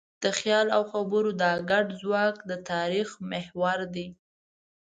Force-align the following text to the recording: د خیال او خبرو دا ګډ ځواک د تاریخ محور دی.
د 0.23 0.25
خیال 0.37 0.67
او 0.75 0.81
خبرو 0.91 1.31
دا 1.41 1.51
ګډ 1.69 1.85
ځواک 2.01 2.35
د 2.49 2.51
تاریخ 2.71 3.07
محور 3.31 3.79
دی. 3.95 4.07